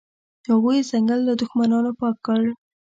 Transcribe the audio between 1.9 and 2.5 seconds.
پاک کړ.